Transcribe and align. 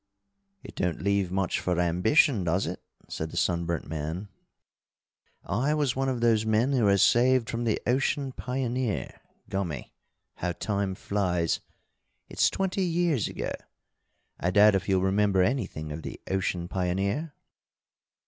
"It 0.63 0.73
don't 0.73 1.03
leave 1.03 1.31
much 1.31 1.59
for 1.59 1.79
ambition, 1.79 2.43
does 2.43 2.65
it?" 2.65 2.81
said 3.07 3.29
the 3.29 3.37
sunburnt 3.37 3.87
man. 3.87 4.29
"I 5.43 5.75
was 5.75 5.95
one 5.95 6.09
of 6.09 6.21
those 6.21 6.43
men 6.43 6.71
who 6.71 6.85
were 6.85 6.97
saved 6.97 7.51
from 7.51 7.65
the 7.65 7.79
Ocean 7.85 8.31
Pioneer. 8.31 9.21
Gummy! 9.47 9.93
how 10.37 10.53
time 10.53 10.95
flies! 10.95 11.59
It's 12.27 12.49
twenty 12.49 12.81
years 12.83 13.27
ago. 13.27 13.51
I 14.39 14.49
doubt 14.49 14.73
if 14.73 14.89
you'll 14.89 15.03
remember 15.03 15.43
anything 15.43 15.91
of 15.91 16.01
the 16.01 16.19
Ocean 16.27 16.67
Pioneer?" 16.67 17.35